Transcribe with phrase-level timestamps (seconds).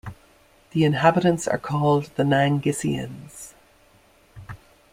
[0.71, 3.53] The inhabitants are called the "Nangissiens".